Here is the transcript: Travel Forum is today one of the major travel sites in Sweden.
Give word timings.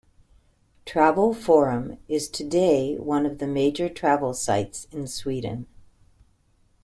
Travel 0.83 1.31
Forum 1.31 1.99
is 2.07 2.27
today 2.27 2.95
one 2.97 3.23
of 3.27 3.37
the 3.37 3.45
major 3.45 3.87
travel 3.87 4.33
sites 4.33 4.85
in 4.89 5.05
Sweden. 5.05 5.67